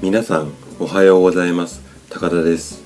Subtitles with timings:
[0.00, 1.80] 皆さんおはようございます。
[2.10, 2.82] 高田です。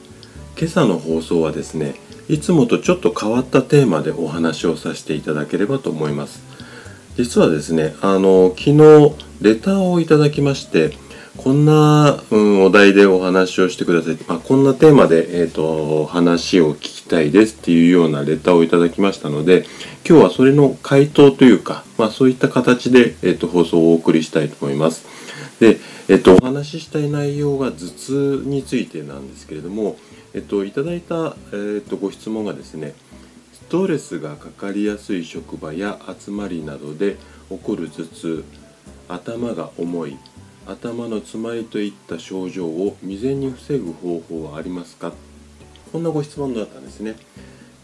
[0.59, 1.95] 今朝の放送はですね
[2.29, 6.43] いつもとちょっと変わったテーマでお話をさせていただければと思います。
[7.17, 10.91] 実はですねあの昨日レターをいただきまして
[11.37, 19.65] こんな、うん、お題でお話をしてください、まあ、こんなテーマで、えーと、話を聞きたいですっていうようなレターをいただきましたので
[20.09, 25.07] 今日はそれの回答というか、まあ、そういった形で、えーと放送をお送りしたいと思います。
[25.61, 25.79] で、
[26.09, 29.97] えっと、お話ししたい内容が頭痛についてなんですけれども、
[30.35, 32.95] えっと、いただいた、えっと、ご質問がですね
[33.53, 37.17] ストレスがかかりやすい職場や集まりなどで
[37.49, 38.45] 起こる頭痛
[39.09, 40.17] 頭が重い
[40.67, 45.13] 頭の詰まりといった症状を未然に防ぐ方法はありますか？
[45.93, 47.17] こんなご質問だったんですね。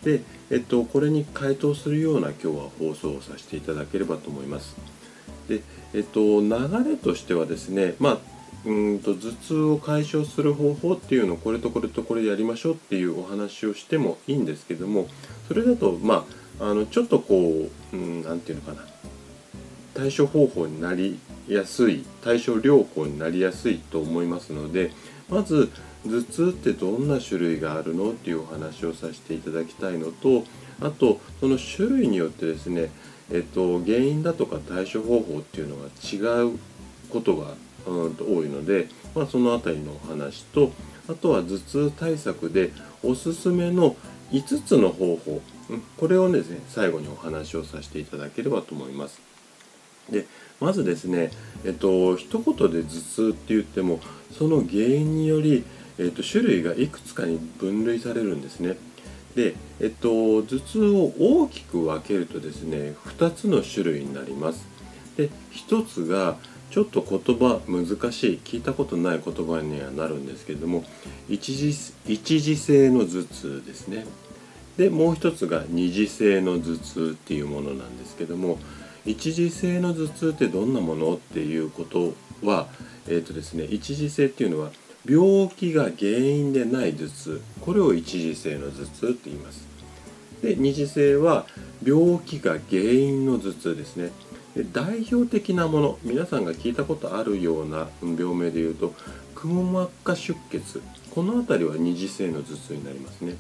[0.03, 4.77] で、えっと、これに回答するような今日は放送をさせていただければと思います。
[5.49, 5.63] で、
[5.95, 6.51] えっと、流
[6.85, 8.19] れとしてはですね、まあ、
[8.65, 15.09] うんと頭痛を解消する方法っていうのをこれとこれとこれやりましょうっていうお話をしてもいいんですけども
[15.49, 16.27] それだとま
[16.61, 18.87] ああのちょっとこう何、うん、て言うのかな
[19.95, 24.93] 対処方法になりやすい対処療法になりやすいと思いますので
[25.29, 25.71] まず
[26.05, 30.45] 頭痛ってどんな種類があるのっていうお話をさせていただきたいのと
[30.81, 32.91] あとその種類によってですね
[33.33, 36.59] えっと、原因だとか対処方法っていうのが違う
[37.09, 37.55] ことが、
[37.87, 40.71] うん、と多いので、まあ、その辺りのお話と
[41.09, 43.97] あとは頭痛対策でおすすめの
[44.31, 45.43] 5つの方法、
[45.97, 49.21] これをですね最後にお話をさせていただければと思います。
[50.11, 50.27] で
[50.63, 51.31] まずですね、
[51.65, 54.01] えっと一言で頭痛って言っても
[54.37, 55.65] その原因により、
[55.99, 58.77] えっと、種類がいくつかに分類されるんですね。
[59.35, 64.67] で、えっと、頭痛を大きく分けるとですね2つの種類になります
[65.17, 65.31] で
[65.69, 66.37] 1つが
[66.71, 70.85] ちょっと言葉難しい聞いたことない言葉にはなるんですけれども
[71.29, 71.75] 一時
[72.07, 74.07] 一時性の頭痛ですね
[74.79, 78.59] でもう一つが二次性の頭痛っていうものなんですけども
[79.05, 81.15] 一時性の頭痛ってどんなもの？
[81.15, 82.69] っていうことは
[83.09, 84.71] え、ー、とですね一時性っていうのは
[85.05, 87.41] 病気が原因でない頭痛。
[87.61, 89.67] これを一次性の頭痛って言います。
[90.43, 91.47] で二次性は
[91.85, 94.11] 病気が原因の頭痛ですね。
[94.55, 98.95] で代表的なもの皆さんが聞いたことあるような病名でいうと
[99.35, 100.81] くも膜下出血。
[101.11, 103.37] この辺りは二次性の頭痛になりますね。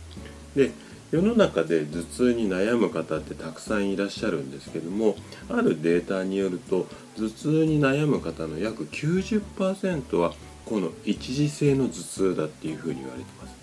[0.56, 0.72] で
[1.12, 5.14] 世の中で頭痛に悩む方ってたくさんいらっしゃるんですけども
[5.50, 6.86] あるデータによると
[7.18, 10.32] 頭痛に悩む方の約90%は
[10.64, 13.54] この一時性の頭痛だっていうふうに言われてます。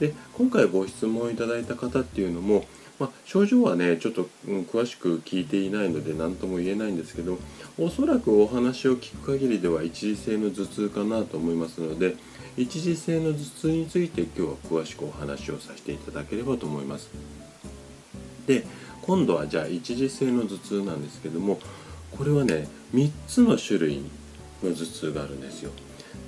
[0.00, 2.66] で今回ご質問いただいた方っていうのも、
[2.98, 7.38] まあ、症状はねちょっと、詳しく聞いていないので何とも言えないんですけど
[7.78, 12.16] おそらくお話を聞く限りでは一時性の頭痛かなと思いますので
[12.56, 17.08] 一時性の頭痛について今日は詳しくお話をさせていただければと思います。
[18.46, 18.64] で
[19.02, 21.60] 今度はじゃあ一時性の頭痛なんですけども
[22.10, 24.02] これはね3つの種類
[24.62, 25.70] の頭痛があるんですよ。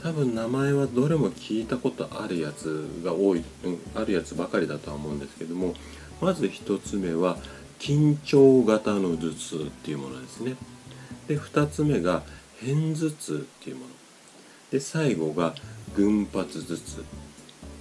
[0.03, 5.75] 多分名前はどれも聞いたことあるやつが多い、うん、あるやつばかりだとは思うんですけども
[6.21, 7.39] まず1つ目は
[7.79, 10.57] 緊張型の頭痛っていうものですね。
[11.29, 12.23] で2つ目が
[12.61, 13.91] 片頭痛っていうもの。
[14.71, 15.55] で最後が
[15.97, 17.05] 群発頭痛、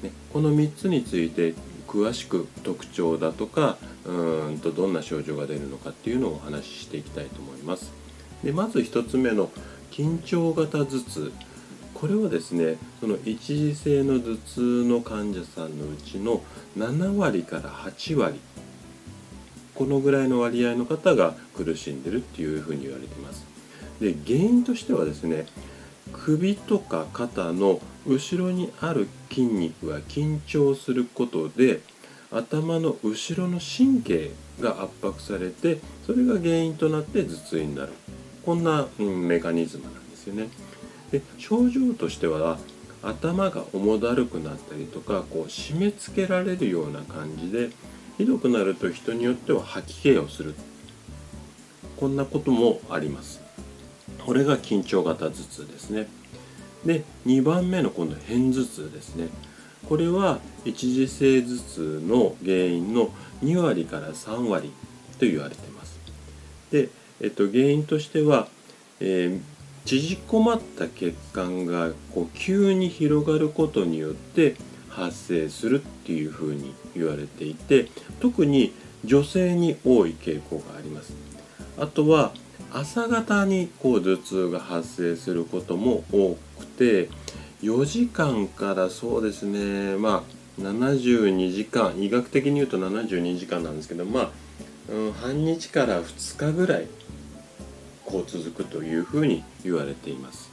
[0.01, 1.53] ね、この3つについて
[1.87, 7.91] 詳しく特徴だとかうんとどんな症状が出るのかっていうのをお話ししていきたいと思います。
[8.43, 9.51] でまず1つ目の
[9.91, 11.31] 緊張型頭痛。
[11.99, 16.41] これはですねその一時性の頭痛の患者さんのうちの
[16.77, 18.39] 7割から8割
[19.75, 23.45] このぐらいの割合の方が苦しんでるっていうふうに言われています
[23.99, 25.45] で原因としてはですね
[26.13, 31.81] 首とか肩の後ろにある筋肉が緊張することで
[32.31, 34.31] 頭の後ろの神経
[34.61, 37.93] が圧迫されてそれが原因となって頭痛になる
[38.45, 40.47] こんな、うん、メカニズムなんですよね。
[41.11, 42.57] で症状としては
[43.01, 47.69] 頭が重だるくなったりとかこう締め付けられるような感じで
[48.17, 50.53] ひどくなると人によっては吐き気をする。
[51.97, 53.41] こんなこともあります。
[54.25, 56.07] これが緊張型頭痛ですね。
[56.85, 59.29] で2番目の今度片頭痛ですね。
[59.87, 63.09] これは一時性頭痛の原因の
[63.41, 64.73] 2割から3割
[65.17, 65.97] と言われています。
[66.71, 66.89] で、
[67.21, 68.49] えっと、原因としては、
[68.99, 69.58] えー
[69.97, 74.55] 縮こまった血管がこう急に広がることによって
[74.87, 77.87] 発生するっていうふうに言われていて
[78.19, 78.71] 特に
[79.03, 81.13] 女性に多い傾向があります。
[81.79, 82.33] あとは
[82.71, 87.09] 朝方にこう頭痛が発生することも多くて
[87.63, 90.23] 4時間からそうですねま
[90.59, 94.29] あ72時間医学的に言うと72時間なんですけどまあ、
[94.91, 96.87] うん、半日から2日ぐらい
[98.09, 100.49] こう続くというふうに言われています。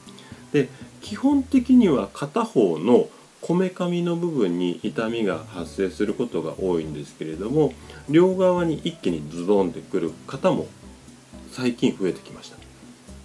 [0.52, 0.68] で
[1.00, 3.08] 基本的には片方の
[3.40, 7.72] こめかみの部分に痛みが発生することが多いんですけれども
[8.08, 10.66] 両側に一気にズドンってくる方も
[11.52, 12.56] 最近増えてきました。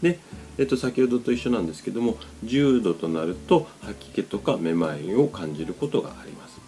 [0.02, 0.20] で、
[0.58, 6.60] えっと、先ほどと一緒なんですけども重度となると吐き気とかめまいを感じることがあります。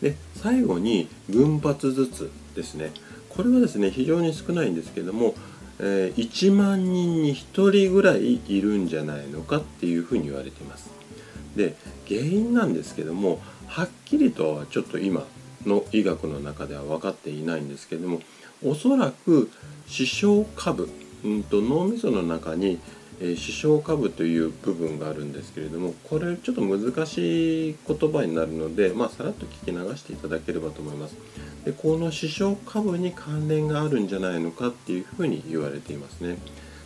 [0.00, 2.92] で最後に群発頭痛ですね。
[3.28, 5.34] これはですね非常に少ないんですけども
[5.80, 10.90] えー、1万人に1人ぐらいいるんじゃないのかっていうふうに言われています。
[11.56, 11.76] で
[12.08, 15.24] 原因なんですけどもはっきりとはちょっと今
[15.64, 18.20] の医学の中では分かっていないんですけども
[18.64, 19.50] おそらく
[19.86, 20.88] 視床下部、
[21.24, 22.78] うんと、脳みその中に、
[23.20, 31.16] え、視床下部という部分があるんですけれどもこれちょっと難しい言葉になるので、まあ、さらっと聞き流していただければと思います。
[31.64, 36.38] でこの視床下部に関連があるんじゃないのかっていうふうに言われていますね。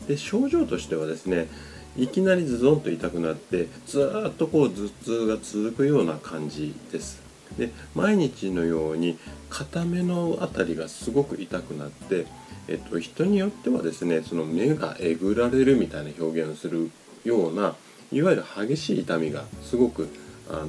[0.07, 1.49] で症状としてはですね
[1.97, 7.28] いきなりズドンと痛くなってずっとこう頭痛が続くような感じです。
[7.57, 9.19] で毎日のように
[9.51, 12.27] 片目の辺りがすごく痛くなって、
[12.69, 16.91] えっと、人によってはですねその目がえぐられるみたいな表現をする
[17.25, 17.75] ような
[18.13, 20.09] いわゆる激しい痛みがすごく、
[20.51, 20.67] あの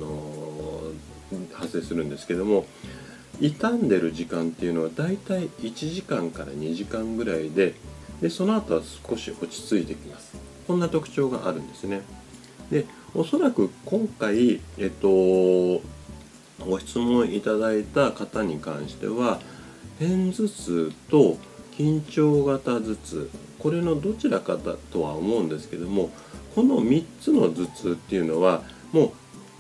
[1.34, 2.66] ー、発生するんですけども
[3.40, 7.74] 傷んでる時間っていうのはだいたい1時間から2時間ぐらいで
[8.22, 10.36] でその後は少し落ち着いてきます。
[10.68, 12.02] こんな特徴があるんですね。
[12.70, 12.86] で
[13.16, 15.82] おそらく今回えっと
[16.66, 19.40] ご質問いただいた方に関しては
[20.00, 21.38] 片頭痛と
[21.78, 23.30] 緊張型頭痛
[23.60, 26.10] これのどちらかだとは思うんですけども
[26.56, 29.12] この3つの頭痛っていうのはもう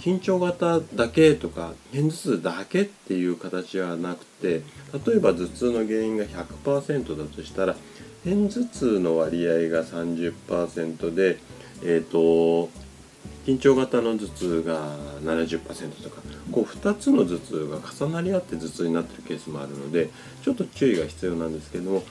[0.01, 4.61] 緊張型だけとか片頭痛だけっていう形はなくて
[5.05, 7.75] 例えば頭痛の原因が100%だとしたら
[8.23, 11.37] 片頭痛の割合が30%で
[11.83, 12.69] えっ、ー、と
[13.45, 20.09] 緊張型の頭痛が70%とかこう2つの頭痛が重なり合って頭痛になってるケースもあるので
[20.43, 22.03] ちょっと注意が必要なんですけども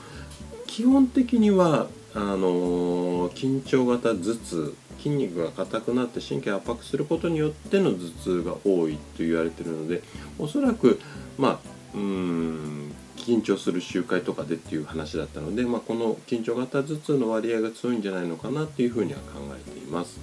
[0.67, 10.01] 基本的にはあのー、緊張型頭痛筋肉が硬くなって神経圧迫することによっての頭痛が多いと言われてるので
[10.37, 10.99] おそらく
[11.37, 20.19] まあうん緊張する集会とかでっていう話だったので、まあ、この緊張型頭痛の割合が強いんじゃないのかなっていうふうには考えています。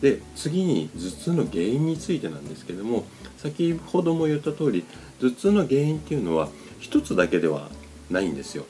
[0.00, 3.04] で次に頭痛の原因についてなんですけども
[3.36, 4.84] 先ほども言った通り
[5.20, 6.48] 頭痛の原因っていうのは
[6.78, 7.68] 一つだけでは
[8.10, 8.64] ないんですよ。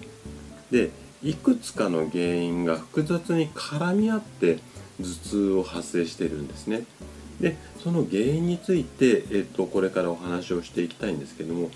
[0.70, 0.90] で
[1.22, 4.58] いくつかの原因が複雑に絡み合って
[5.00, 6.84] 頭痛を発生してるんですね。
[7.40, 11.70] でその原因について、えっと、これからお話をしていきたいんですけども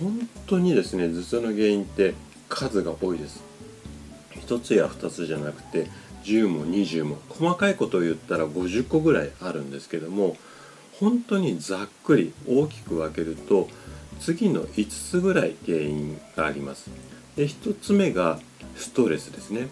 [0.00, 2.14] 本当にですね頭痛の原因って
[2.48, 3.42] 数が多いです。
[4.46, 5.86] 1つや2つじゃなくて
[6.28, 10.36] 10も20も細かいことを言ったら50個ぐらいあるんですけども
[11.00, 13.68] 本当にざっくり大きく分けると
[14.20, 16.90] 次の5つぐらい原因があります。
[17.36, 18.40] で1つ目が
[18.76, 19.68] ストレスですね。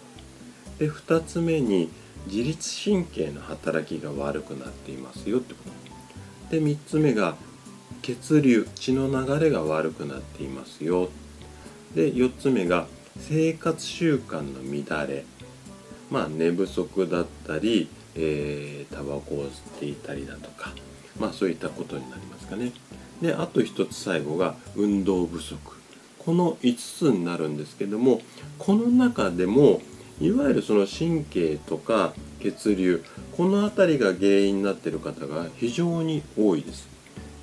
[0.79, 1.89] で2つ目に
[2.27, 5.59] 自律神経の働きが悪くなっていますよってこ
[6.49, 7.35] とで3つ目が
[8.01, 11.09] 血流血の流れが悪くなっていますよ
[11.95, 12.87] で4つ目が
[13.19, 15.25] 生活習慣の乱れ
[16.09, 20.73] まあ寝不足だったりえー、タバコを吸っていたりだとか
[21.19, 22.71] まあそういったことになりますかね
[23.21, 25.57] であと1つ最後が運動不足
[26.19, 28.21] この5つになるんですけども
[28.57, 29.81] この中でも
[30.19, 33.03] いわゆるその神経とか血流
[33.35, 36.87] この辺りが原因になっている方が非常に多いです。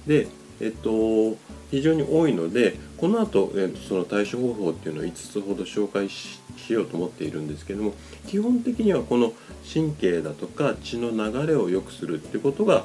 [0.07, 0.27] で
[0.61, 1.37] えっと
[1.75, 6.39] 非常に多いのでこの後、えその対処方法っていうのを5つほど紹介し
[6.69, 7.95] ようと思っているんですけども
[8.29, 9.33] 基本的にはこの
[9.73, 12.85] 神経だとか血の流れを良くするっていうことが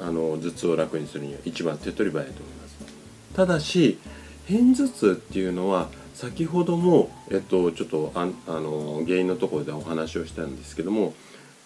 [0.00, 2.76] あの頭痛を楽にするには一番手っ取り早いと思います。
[3.34, 3.98] ただし
[4.46, 11.14] 片頭痛っていうのは先ほども、えっと、ちょっとああの原因のところでお話をしたんですけども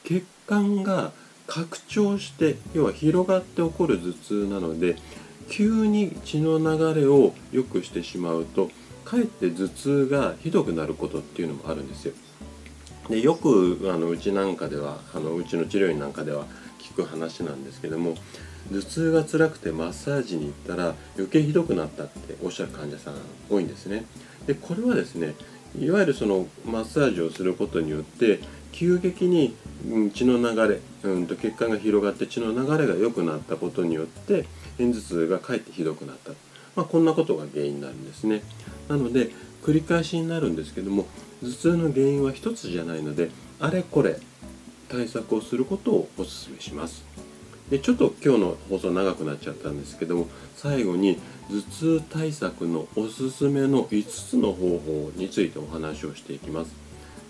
[0.04, 1.12] 血管が
[1.46, 4.96] 拡張して要は広がって起こる頭痛なので
[5.48, 8.70] 急に血の流れを良くしてしまうと
[9.04, 12.14] かえって頭痛がひどくなることっていうのもあるんですよ。
[13.08, 16.46] でよくあのうちなんかではあのうちの治療院なんかでは
[16.78, 18.14] 聞く話なんですけども
[18.72, 23.14] 頭痛が辛くてマッサージに行ったら余計ひどくなったっておっしゃる患者さん
[23.50, 24.06] 多いんですね。
[24.46, 25.34] でこれはですね
[25.78, 28.40] いわゆるそのマッサージをすることによって
[28.74, 29.54] 急激に
[30.14, 36.32] 血の流れ、うんと血管が広がって血の流れが良くなったことによって片頭痛がかえってひどくなった、
[36.74, 38.42] まあ、こんなことが原因になるんですね。
[38.88, 39.30] なので
[39.62, 41.06] 繰り返しになるんですけども
[41.40, 44.18] 頭痛の原因は一つじゃないのであれこれ
[44.88, 47.04] 対策をすることをお勧めします。
[47.70, 50.26] でちょっと今日の放送長くなっちゃったんですけども
[50.56, 56.83] 最後に頭痛対策のおすすめの5つの方法についてお話をしていきます。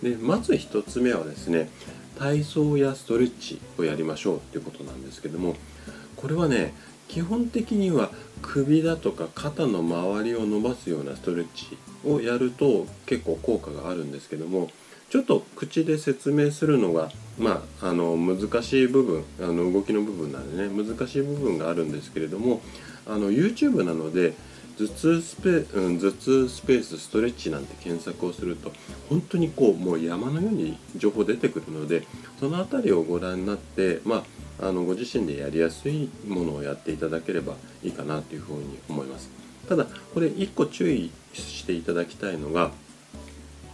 [0.05, 1.71] でまず1つ目はですね
[2.19, 5.57] 体操やストレッチをやりましょうっていうことなんですけども
[6.17, 6.75] これはね
[7.09, 8.11] 基本的には
[8.43, 14.69] 首だとか肩の周りを伸ばすようなストレッチをやると結構効果があるんですけども
[15.11, 22.61] ちょっと口で説明するのがまああの難しい部分あの動きの部分なんでね難しい部分があるんですけれども
[23.07, 24.35] あの YouTube なので
[24.77, 28.73] 頭痛スペ,、うん、頭痛スペースストレッチなんて検索をすると
[29.09, 32.07] 本当にこうもう山のように情報出てくるので
[32.41, 34.25] その辺りをご覧になってま
[34.61, 39.29] ああのご自身でやりやすいものをやっていただければいいかなというふうに思います。
[39.69, 42.71] ただこれ1個注意していただきたいのが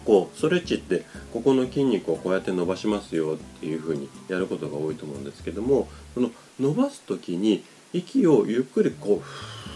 [0.05, 9.70] こうストレッチってここの筋肉をこうやって伸ばしますよっていうふうにやることが多いと思うんですけどもその伸ばす時に息をゆっくりこう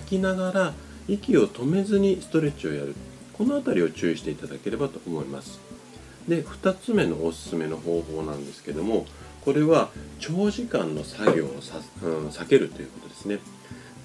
[0.00, 0.72] 吐きながら
[1.08, 2.94] 息を止めずにストレッチをやる。
[3.36, 5.60] この辺りを注意していただければと思います。
[6.28, 9.06] で2つ目のおすすめの方法なんですけども
[9.40, 9.88] これは
[10.18, 13.38] 長時間の作業を、うん、避けるということですね。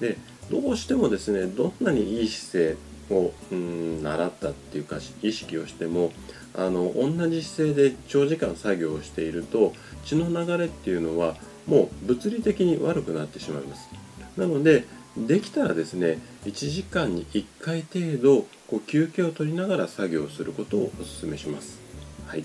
[0.00, 0.16] で
[0.50, 2.76] どうしてもですねどんなにいい姿
[3.10, 6.12] 勢を、うん、習ったっていうか意識をしても
[6.54, 9.74] あの同じ姿勢で長時間作業をしていると
[10.04, 11.36] 血の流れっていうのは
[11.66, 13.90] もう物理的に悪くなってしまいます。
[14.36, 14.84] なので
[15.16, 21.80] できたらですね1時間に1回程度こう休憩を取りながら作業することをお勧めします。
[22.26, 22.44] はい。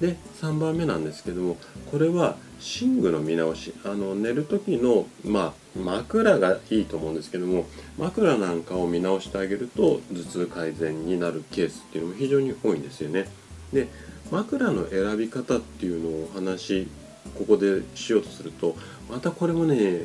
[0.00, 1.56] で3番目なんですけども
[1.90, 2.36] これは
[2.80, 3.74] 寝具の見直し。
[3.84, 7.66] あの寝る時の、まあ、枕がいいと思うんですけども
[7.98, 13.28] 枕なんかを見直してあげると頭痛改善になるケースっていうのも非常に多いんですよね。
[13.72, 13.88] で
[14.30, 16.86] 枕の選び方っていうのをお話
[17.34, 18.76] ここでしようとすると
[19.10, 20.04] またこれもね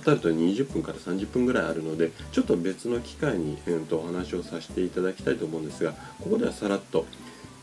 [0.00, 7.06] 語ると20分から30分ぐらいあるのでちょっと別の機会に、えー、とお話をさせていただきたいと思うんですがここではさらっと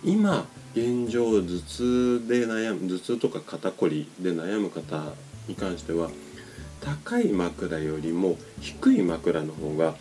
[0.04, 5.14] 今現状頭痛で悩む頭痛とか肩こりで悩む方
[5.48, 6.10] に関しては
[6.82, 9.96] 高い枕よりも低い枕の方が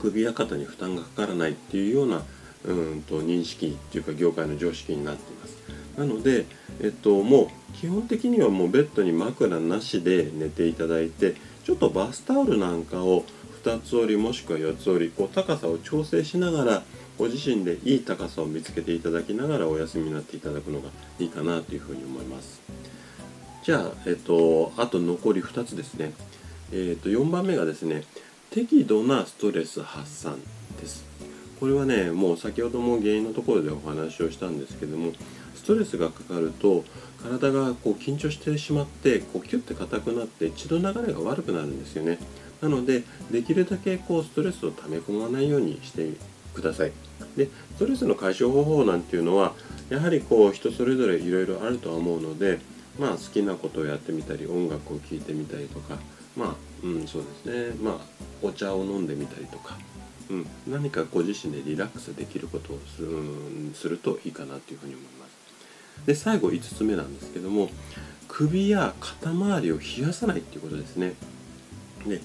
[0.00, 2.22] 首や肩に負担がかからないっていうような
[2.64, 5.56] うんと認識っていうか業界の常識になっています。
[5.96, 6.46] なので、
[6.82, 11.34] えっと、もう基本的にはもうベッドに枕なしで寝ていただいて
[11.64, 13.24] ちょっとバスタオルなんかを
[13.62, 16.82] 2つ折りもしくは4つ折りこう高さを調整しながら
[17.18, 22.62] ご自身でいい高さを見つけていただきながらお休みになっていただくのがいいかなというふうに思います。
[23.62, 26.14] じゃあ、えっと、あと残り2つですね、
[26.72, 28.04] えっと、4番目がですね
[28.50, 30.38] 適度なストレス発散
[30.80, 31.04] です。
[31.60, 35.12] これはねもう先ほども原因のところでお話をしたんですけども
[35.70, 36.84] トレスがかかると
[37.22, 42.18] 体がこう緊張してしまってこうキュッて硬くなって血の流れが悪くなるんですよね。
[42.60, 46.10] なのでできるだけこうストレスを溜め込まないようにして
[46.54, 46.92] ください。
[47.36, 49.54] でストレスの解消方法なんていうのは
[49.90, 52.58] やはりこう人それぞれいろいろあるとは思うので
[52.98, 55.98] まあ好きなことをやってみたり音楽を聴いてみたりとか
[56.36, 57.76] まあうんそうですね。
[57.80, 57.96] まあ
[58.42, 59.78] お茶を飲んでみたりとか
[60.30, 63.08] うん、何かご自身でリラックスできることをする,、
[63.74, 65.19] するといいかなというふうに思います。
[66.06, 67.70] で最後5つ目なんですけども
[68.28, 71.14] 首や肩周りを冷やさないっていうことですね。
[72.06, 72.20] で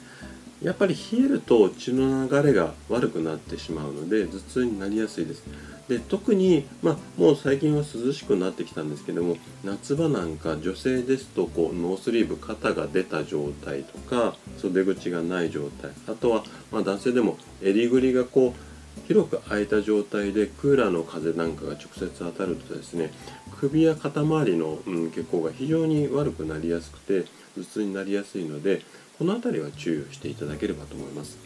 [0.62, 5.44] やっぱり冷えると血の流れが悪くなってしまうので頭痛になりやすいです。
[5.88, 23.12] で特に、まあ、もう最近は涼しくなってきたんですけども夏場なんか女性ですとこうノースリーブ肩が出た状態とか袖口がない状態あとは、まあ、男性でも襟ぐりがこう広く開いた状態でクーラーの風なんかが直接当たるとですね
[23.59, 28.81] 首や肩周りの、うん、血行が非常に悪くなりやすくて頭痛になりやすいので
[29.17, 31.38] この辺りは注意をしていただければと思います。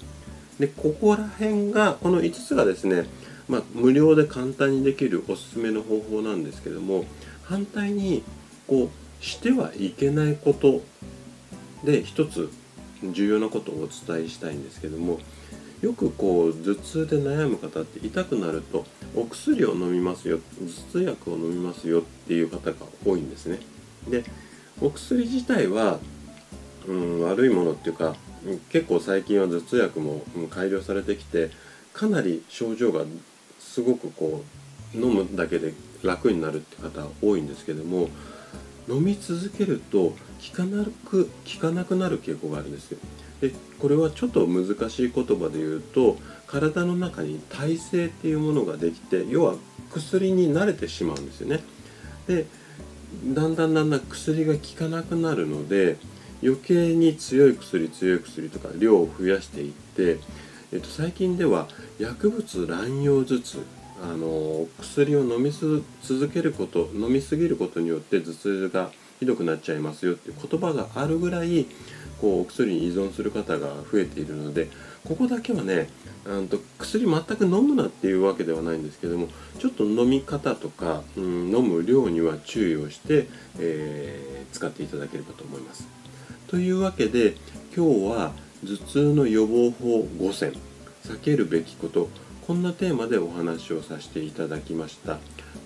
[0.59, 3.05] でここら辺がこの5つがですね、
[3.47, 7.05] まあ、無料で簡単にできるおすすめの方法なんですけども
[7.43, 8.23] 反対に
[8.67, 10.81] こうしてはいけないこと
[11.85, 12.49] で一つ
[13.03, 15.19] 重要なことをお伝えしたいんですけども
[15.81, 23.59] よくこう頭痛で悩む方って痛くなるとお薬を飲みますよ頭痛薬を飲みますよっていう方が多いんですね。
[24.09, 24.23] で
[24.81, 25.99] お薬自体は、
[26.87, 28.15] うん、悪いものっていうか
[28.71, 31.49] 結構最近は頭痛薬も改良されてきて
[31.93, 33.03] かなり症状が
[33.59, 34.43] すごくこ
[34.95, 38.09] う飲むだけで楽になるって方多いんですけども
[38.87, 40.15] 飲み続けると効
[40.53, 42.99] かなく効かなくなる傾向があるんですよ。
[43.41, 46.17] でこれはちょっと難しい言葉で言うと
[46.47, 49.55] 体の中に耐性っていうものができて要は
[49.91, 51.61] 薬に慣れてしまうんですよね。
[52.27, 52.45] で
[53.33, 55.97] だんだんだんだん薬が効かなくなるので
[56.41, 60.19] 余計に強い薬強い薬とか量を増やしていって、
[60.71, 61.67] えっと、最近では
[61.97, 63.65] 薬物乱用頭痛
[64.01, 65.83] あの薬を飲み続
[66.29, 71.65] けること飲みすぎることによって頭痛がひどくなっちゃいますよっていう言葉があるぐらい
[72.21, 74.69] こうお薬に依存する方が増えているので
[75.07, 75.89] ここだけはね
[76.25, 79.27] あと薬全く飲むなっていうわけではないんですけども
[79.59, 83.27] ちょっと飲み方とか、うん、飲む量には注意をして、
[83.59, 85.87] えー、使っていただければと思います。
[86.47, 87.35] というわけで
[87.75, 88.31] 今日は
[88.65, 90.53] 頭痛の予防法5選
[91.05, 92.09] 避けるべきこと
[92.45, 95.19] こんなテーマでお話をさせていただきました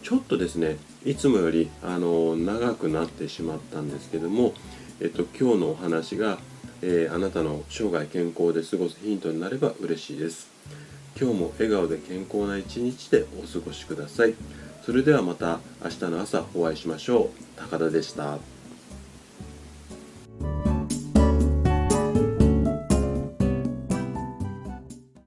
[0.04, 4.54] ちょっとですねいつもよりあの長くなってしまったんですけども、
[5.02, 6.40] えっと、今日のお話が
[6.86, 10.50] えー、あなたの生涯健康で過ごすヒントになれば嬉しいです。
[11.18, 14.34] 今日も笑顔で健康な一日でお過ごしください。
[14.86, 17.30] それではまた明日の朝お会いしましょう。
[17.56, 18.53] 高田でした。